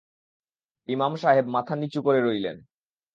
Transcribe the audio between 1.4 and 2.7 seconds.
মাথা নিচু করে রইলেন।